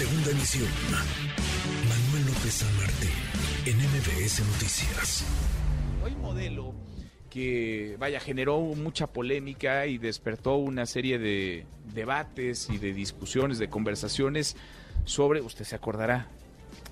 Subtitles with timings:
[0.00, 0.66] Segunda emisión.
[1.86, 3.10] Manuel López San Martín,
[3.66, 5.26] en MBS Noticias.
[6.02, 6.74] Hoy modelo
[7.28, 13.68] que, vaya, generó mucha polémica y despertó una serie de debates y de discusiones, de
[13.68, 14.56] conversaciones
[15.04, 16.28] sobre, usted se acordará,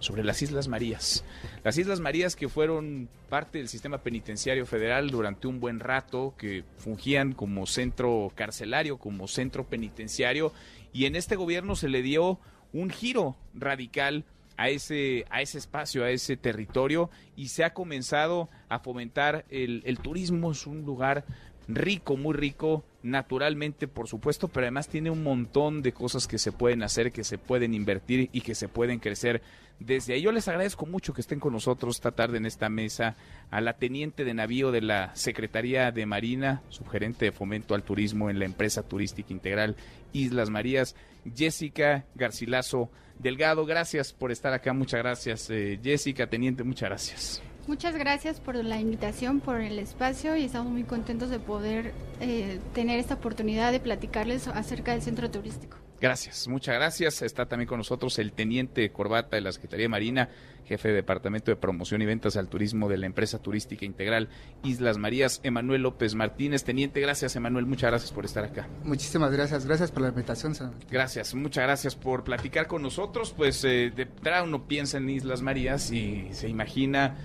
[0.00, 1.22] sobre las Islas Marías.
[1.62, 6.64] Las Islas Marías que fueron parte del sistema penitenciario federal durante un buen rato, que
[6.78, 10.52] fungían como centro carcelario, como centro penitenciario,
[10.92, 12.40] y en este gobierno se le dio
[12.80, 14.24] un giro radical
[14.56, 19.82] a ese, a ese espacio, a ese territorio, y se ha comenzado a fomentar el,
[19.84, 20.52] el turismo.
[20.52, 21.24] Es un lugar
[21.68, 26.52] rico, muy rico, naturalmente, por supuesto, pero además tiene un montón de cosas que se
[26.52, 29.42] pueden hacer, que se pueden invertir y que se pueden crecer.
[29.78, 33.14] Desde ahí yo les agradezco mucho que estén con nosotros esta tarde en esta mesa
[33.50, 38.28] a la teniente de navío de la Secretaría de Marina, subgerente de fomento al turismo
[38.28, 39.76] en la empresa turística integral
[40.12, 40.96] Islas Marías,
[41.34, 43.66] Jessica Garcilaso Delgado.
[43.66, 45.48] Gracias por estar acá, muchas gracias.
[45.50, 47.42] Eh, Jessica, teniente, muchas gracias.
[47.66, 52.60] Muchas gracias por la invitación, por el espacio y estamos muy contentos de poder eh,
[52.74, 55.76] tener esta oportunidad de platicarles acerca del centro turístico.
[56.00, 57.22] Gracias, muchas gracias.
[57.22, 60.28] Está también con nosotros el teniente Corbata de la Secretaría Marina,
[60.66, 64.28] jefe de Departamento de Promoción y Ventas al Turismo de la empresa turística integral
[64.62, 66.64] Islas Marías, Emanuel López Martínez.
[66.64, 68.68] Teniente, gracias Emanuel, muchas gracias por estar acá.
[68.84, 70.54] Muchísimas gracias, gracias por la invitación.
[70.54, 70.74] Señor.
[70.90, 73.32] Gracias, muchas gracias por platicar con nosotros.
[73.34, 77.16] Pues eh, de entrada uno piensa en Islas Marías y se imagina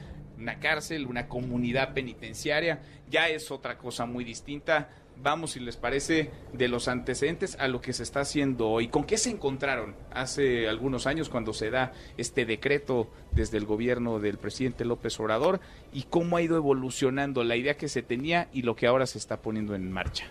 [0.41, 4.89] una cárcel, una comunidad penitenciaria, ya es otra cosa muy distinta.
[5.21, 8.87] Vamos, si les parece, de los antecedentes a lo que se está haciendo hoy.
[8.87, 14.19] ¿Con qué se encontraron hace algunos años cuando se da este decreto desde el gobierno
[14.19, 15.59] del presidente López Obrador
[15.93, 19.19] y cómo ha ido evolucionando la idea que se tenía y lo que ahora se
[19.19, 20.25] está poniendo en marcha?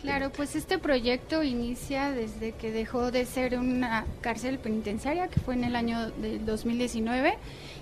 [0.00, 5.54] Claro, pues este proyecto inicia desde que dejó de ser una cárcel penitenciaria, que fue
[5.54, 7.34] en el año del 2019,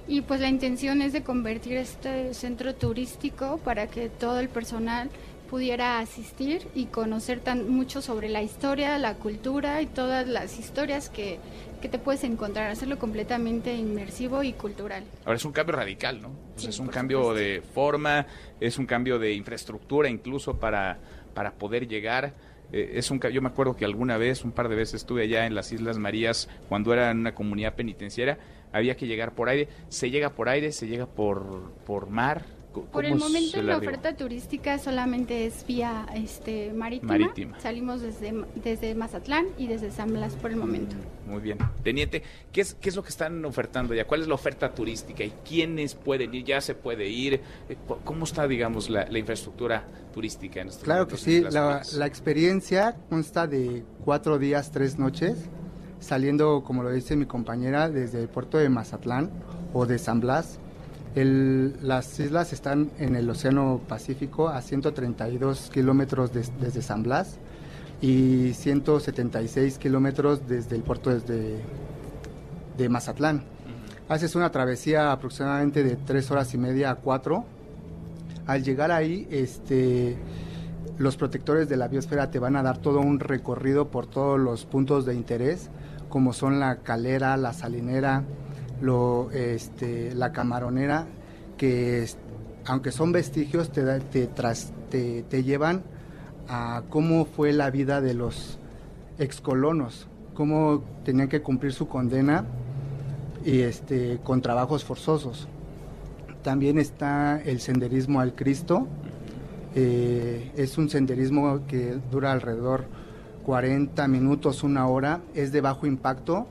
[0.07, 5.11] y pues la intención es de convertir este centro turístico para que todo el personal
[5.51, 11.11] pudiera asistir y conocer tan mucho sobre la historia, la cultura y todas las historias
[11.11, 11.39] que,
[11.81, 15.05] que te puedes encontrar, hacerlo completamente inmersivo y cultural.
[15.25, 16.31] Ahora es un cambio radical, ¿no?
[16.57, 17.41] Sí, es un cambio supuesto.
[17.41, 18.27] de forma,
[18.59, 20.99] es un cambio de infraestructura incluso para,
[21.35, 22.35] para poder llegar.
[22.73, 25.47] Eh, es un, yo me acuerdo que alguna vez, un par de veces estuve allá
[25.47, 28.39] en las Islas Marías cuando era una comunidad penitenciaria,
[28.73, 29.69] había que llegar por aire.
[29.89, 32.45] Se llega por aire, se llega por, por mar.
[32.83, 37.13] Por el ¿cómo es momento la oferta turística solamente es vía este, marítima.
[37.13, 37.61] Marítima.
[37.61, 40.97] Salimos desde, desde Mazatlán y desde San Blas por el momento.
[41.27, 41.59] Muy bien.
[41.83, 44.07] Teniente, ¿qué es, ¿qué es lo que están ofertando ya?
[44.07, 46.45] ¿Cuál es la oferta turística y quiénes pueden ir?
[46.45, 47.41] ¿Ya se puede ir?
[47.69, 52.07] Eh, ¿Cómo está, digamos, la, la infraestructura turística en estos Claro que sí, la, la
[52.07, 55.37] experiencia consta de cuatro días, tres noches,
[56.01, 59.31] saliendo, como lo dice mi compañera, desde el puerto de Mazatlán
[59.73, 60.59] o de San Blas.
[61.15, 67.37] El- las islas están en el Océano Pacífico a 132 kilómetros des- desde San Blas
[68.01, 71.61] y 176 kilómetros desde el puerto desde,
[72.77, 73.45] de Mazatlán.
[74.09, 77.45] Haces una travesía aproximadamente de tres horas y media a cuatro.
[78.47, 80.19] Al llegar ahí, este,
[80.99, 84.67] los protectores de la biosfera te van a dar todo un recorrido por todos los
[84.67, 85.71] puntos de interés,
[86.11, 88.25] como son la calera, la salinera,
[88.85, 91.07] lo, este, la camaronera,
[91.57, 92.07] que
[92.67, 95.83] aunque son vestigios, te, da- te, tras- te, te llevan
[96.49, 98.59] a cómo fue la vida de los
[99.19, 102.45] excolonos, cómo tenían que cumplir su condena
[103.45, 105.49] y este, con trabajos forzosos.
[106.43, 108.87] También está el senderismo al Cristo.
[109.75, 112.85] Eh, es un senderismo que dura alrededor
[113.45, 115.21] 40 minutos, una hora.
[115.35, 116.47] Es de bajo impacto.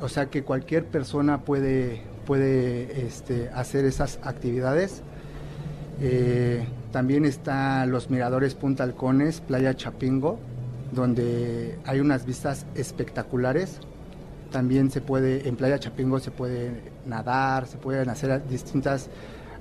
[0.00, 5.02] O sea que cualquier persona puede, puede este, hacer esas actividades.
[6.00, 10.38] Eh, también está los miradores Punta Halcones, Playa Chapingo,
[10.92, 13.80] donde hay unas vistas espectaculares.
[14.52, 19.10] También se puede, en Playa Chapingo se puede nadar, se pueden hacer distintas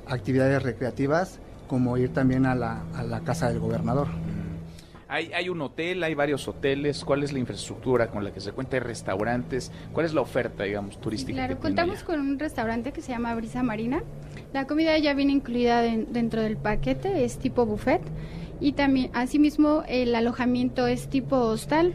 [0.07, 4.07] actividades recreativas, como ir también a la, a la casa del gobernador.
[5.09, 7.04] Hay, hay un hotel, hay varios hoteles.
[7.06, 8.75] ¿Cuál es la infraestructura con la que se cuenta?
[8.77, 9.71] ¿Hay restaurantes?
[9.94, 11.33] ¿Cuál es la oferta, digamos, turística?
[11.38, 14.04] Claro, que contamos con un restaurante que se llama Brisa Marina.
[14.54, 18.01] La comida ya viene incluida den- dentro del paquete, es tipo buffet.
[18.59, 21.94] Y también, asimismo, el alojamiento es tipo hostal.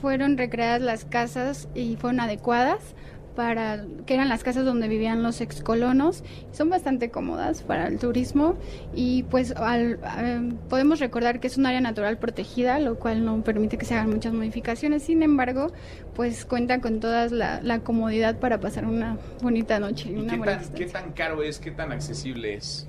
[0.00, 2.94] Fueron recreadas las casas y fueron adecuadas
[3.34, 6.22] para que eran las casas donde vivían los excolonos.
[6.52, 8.56] Son bastante cómodas para el turismo
[8.94, 13.42] y pues al, eh, podemos recordar que es un área natural protegida, lo cual no
[13.42, 15.02] permite que se hagan muchas modificaciones.
[15.02, 15.72] Sin embargo,
[16.14, 20.10] pues cuenta con toda la, la comodidad para pasar una bonita noche.
[20.10, 21.58] ¿Y una qué, buena tan, qué tan caro es?
[21.58, 22.86] ¿Qué tan accesible es?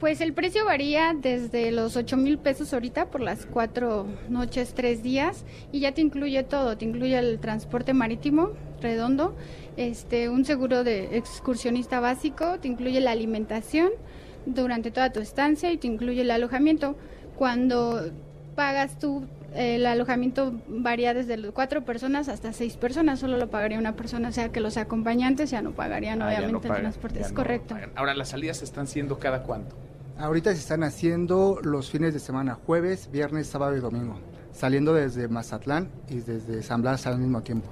[0.00, 5.02] Pues el precio varía desde los 8 mil pesos ahorita por las cuatro noches, tres
[5.02, 9.36] días, y ya te incluye todo, te incluye el transporte marítimo redondo,
[9.76, 13.90] este, un seguro de excursionista básico, te incluye la alimentación
[14.46, 16.96] durante toda tu estancia y te incluye el alojamiento.
[17.36, 18.10] Cuando
[18.56, 23.96] pagas tú, el alojamiento varía desde cuatro personas hasta seis personas, solo lo pagaría una
[23.96, 27.28] persona, o sea que los acompañantes ya no pagarían Ah, obviamente no el transporte, es
[27.28, 27.76] no correcto.
[27.96, 29.89] Ahora, ¿las salidas están siendo cada cuánto?
[30.20, 34.20] Ahorita se están haciendo los fines de semana, jueves, viernes, sábado y domingo,
[34.52, 37.70] saliendo desde Mazatlán y desde San Blas al mismo tiempo.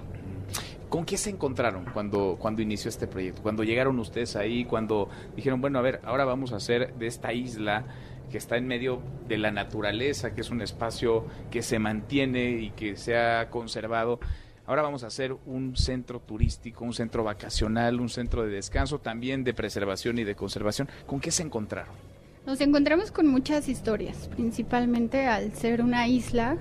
[0.88, 3.42] ¿Con qué se encontraron cuando, cuando inició este proyecto?
[3.42, 7.34] Cuando llegaron ustedes ahí, cuando dijeron, bueno, a ver, ahora vamos a hacer de esta
[7.34, 7.84] isla
[8.30, 12.70] que está en medio de la naturaleza, que es un espacio que se mantiene y
[12.70, 14.20] que se ha conservado.
[14.64, 19.44] Ahora vamos a hacer un centro turístico, un centro vacacional, un centro de descanso, también
[19.44, 20.88] de preservación y de conservación.
[21.06, 22.17] ¿Con qué se encontraron?
[22.48, 26.56] Nos encontramos con muchas historias, principalmente al ser una isla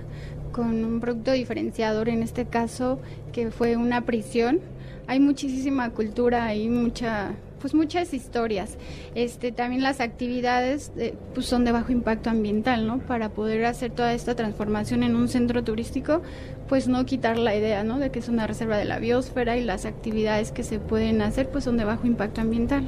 [0.52, 3.00] con un producto diferenciador, en este caso
[3.32, 4.60] que fue una prisión.
[5.06, 8.76] Hay muchísima cultura, hay mucha, pues muchas historias.
[9.14, 12.98] Este, también las actividades eh, pues son de bajo impacto ambiental, ¿no?
[12.98, 16.20] Para poder hacer toda esta transformación en un centro turístico,
[16.68, 17.98] pues no quitar la idea, ¿no?
[17.98, 21.48] De que es una reserva de la biosfera y las actividades que se pueden hacer,
[21.48, 22.86] pues son de bajo impacto ambiental.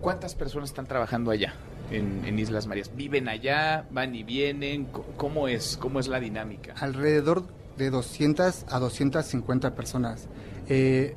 [0.00, 1.54] ¿Cuántas personas están trabajando allá
[1.92, 2.90] en, Islas Marías?
[2.94, 3.86] ¿Viven allá?
[3.90, 4.88] ¿Van y vienen?
[5.16, 5.76] ¿Cómo es?
[5.76, 6.74] ¿Cómo es la dinámica?
[6.80, 7.44] Alrededor
[7.76, 10.28] de 200 a 250 personas.
[10.68, 11.14] Eh,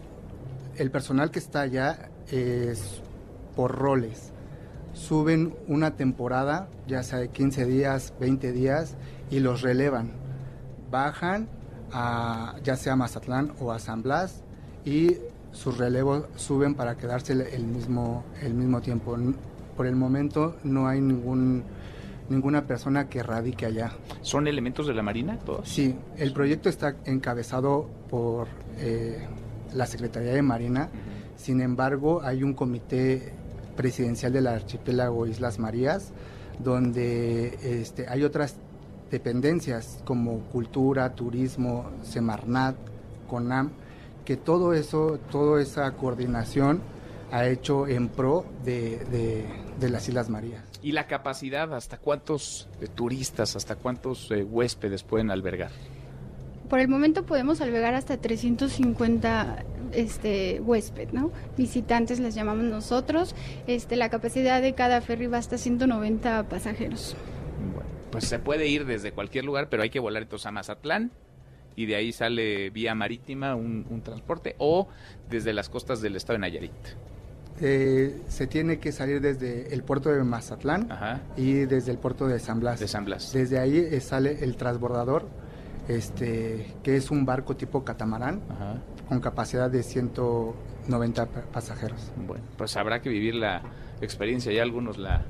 [0.77, 3.01] el personal que está allá es
[3.55, 4.31] por roles.
[4.93, 8.95] Suben una temporada, ya sea de 15 días, 20 días,
[9.29, 10.11] y los relevan.
[10.91, 11.49] Bajan
[11.91, 14.43] a ya sea Mazatlán o a San Blas
[14.83, 15.17] y
[15.51, 19.17] sus relevos suben para quedarse el mismo, el mismo tiempo.
[19.75, 21.63] Por el momento no hay ningún,
[22.29, 23.91] ninguna persona que radique allá.
[24.21, 25.67] ¿Son elementos de la Marina todos?
[25.67, 29.27] Sí, el proyecto está encabezado por eh,
[29.73, 30.89] la Secretaría de Marina.
[31.35, 33.33] Sin embargo, hay un comité
[33.75, 36.11] presidencial del archipiélago Islas Marías,
[36.63, 38.55] donde este, hay otras
[39.11, 42.75] dependencias como cultura, turismo, Semarnat,
[43.29, 43.71] CONAM,
[44.23, 46.81] que todo eso, toda esa coordinación
[47.31, 49.45] ha hecho en pro de, de-
[49.79, 50.63] de las Islas Marías.
[50.81, 51.73] ¿Y la capacidad?
[51.73, 55.71] ¿Hasta cuántos eh, turistas, hasta cuántos eh, huéspedes pueden albergar?
[56.69, 61.31] Por el momento podemos albergar hasta 350 este huésped, ¿no?
[61.57, 63.35] Visitantes les llamamos nosotros.
[63.67, 67.15] Este la capacidad de cada ferry va hasta 190 pasajeros.
[67.73, 71.11] Bueno, pues se puede ir desde cualquier lugar, pero hay que volar entonces a Mazatlán
[71.75, 74.87] y de ahí sale vía marítima un, un transporte o
[75.29, 76.71] desde las costas del estado de Nayarit.
[77.61, 82.27] Eh, se tiene que salir desde el puerto de Mazatlán Ajá, y desde el puerto
[82.27, 82.79] de San Blas.
[82.81, 83.31] de San Blas.
[83.31, 85.25] Desde ahí eh, sale el transbordador,
[85.87, 88.81] este, que es un barco tipo catamarán Ajá.
[89.07, 92.11] con capacidad de 190 pa- pasajeros.
[92.27, 93.61] Bueno, pues habrá que vivir la
[94.01, 94.51] experiencia.
[94.51, 95.23] Ya algunos la,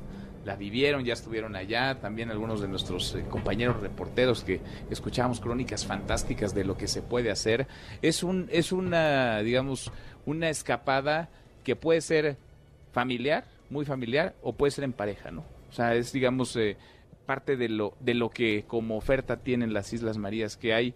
[0.45, 1.99] la vivieron, ya estuvieron allá.
[1.99, 7.01] También algunos de nuestros eh, compañeros reporteros que escuchábamos crónicas fantásticas de lo que se
[7.03, 7.67] puede hacer.
[8.01, 9.91] Es, un, es una, digamos,
[10.25, 11.29] una escapada
[11.65, 12.37] que puede ser
[12.93, 15.43] familiar, muy familiar, o puede ser en pareja, ¿no?
[15.69, 16.77] O sea, es, digamos, eh,
[17.25, 20.93] parte de lo, de lo que como oferta tienen las Islas Marías, que hay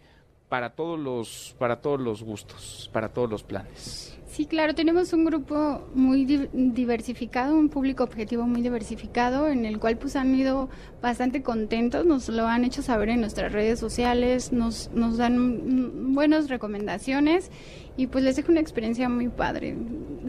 [0.47, 4.17] para todos los, para todos los gustos, para todos los planes.
[4.31, 9.79] Sí, claro, tenemos un grupo muy di- diversificado, un público objetivo muy diversificado, en el
[9.79, 10.69] cual pues han ido
[11.01, 16.47] bastante contentos, nos lo han hecho saber en nuestras redes sociales, nos, nos dan buenas
[16.47, 17.49] recomendaciones
[17.97, 19.75] y pues les dejo una experiencia muy padre.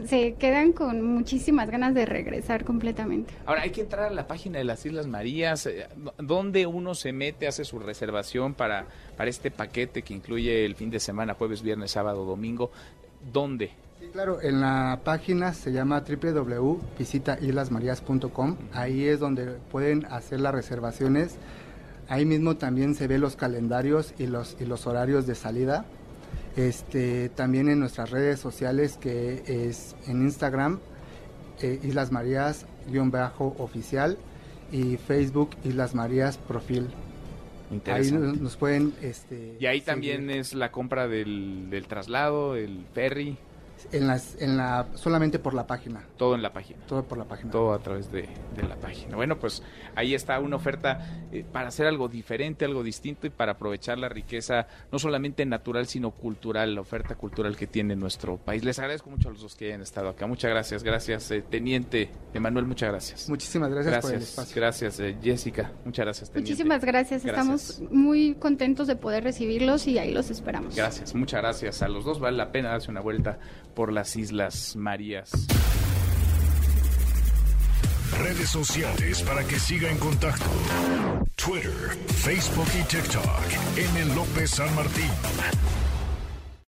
[0.07, 3.35] Se quedan con muchísimas ganas de regresar completamente.
[3.45, 7.13] Ahora, hay que entrar a la página de las Islas Marías, eh, donde uno se
[7.13, 8.87] mete, hace su reservación para,
[9.19, 12.71] para este paquete que incluye el fin de semana, jueves, viernes, sábado, domingo.
[13.33, 13.71] ¿Dónde?
[14.13, 18.57] Claro, en la página se llama www.visitaislasmarías.com.
[18.73, 21.37] Ahí es donde pueden hacer las reservaciones.
[22.09, 25.85] Ahí mismo también se ve los calendarios y los, y los horarios de salida.
[26.57, 30.81] Este, también en nuestras redes sociales que es en Instagram,
[31.63, 34.19] eh, Islas Marías bajo oficial
[34.73, 36.89] y Facebook Islas Marías profil.
[37.87, 39.85] Ahí nos, nos pueden este, y ahí seguir.
[39.85, 43.39] también es la compra del, del traslado, el ferry.
[43.93, 46.05] En, las, en la, solamente por la página.
[46.17, 46.81] Todo en la página.
[46.87, 47.51] Todo por la página.
[47.51, 49.17] Todo a través de, de la página.
[49.17, 49.63] Bueno, pues
[49.95, 54.09] ahí está una oferta eh, para hacer algo diferente, algo distinto y para aprovechar la
[54.09, 58.65] riqueza, no solamente natural, sino cultural, la oferta cultural que tiene nuestro país.
[58.65, 60.27] Les agradezco mucho a los dos que hayan estado acá.
[60.27, 63.29] Muchas gracias, gracias, eh, Teniente Emanuel, muchas gracias.
[63.29, 64.57] Muchísimas gracias, gracias por el espacio.
[64.57, 65.73] Gracias, eh, Jessica.
[65.85, 66.51] Muchas gracias, Teniente.
[66.51, 67.25] Muchísimas gracias.
[67.25, 67.71] Gracias.
[67.71, 70.77] Estamos muy contentos de poder recibirlos y ahí los esperamos.
[70.77, 72.21] Gracias, muchas gracias a los dos.
[72.21, 73.39] Vale la pena darse una vuelta
[73.81, 75.31] por las Islas Marías.
[78.19, 80.45] Redes sociales para que siga en contacto:
[81.35, 83.25] Twitter, Facebook y TikTok.
[83.79, 84.15] M.
[84.15, 85.11] López San Martín.